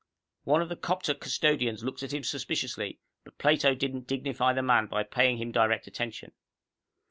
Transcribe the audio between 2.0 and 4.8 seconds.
at him suspiciously, but Plato didn't dignify the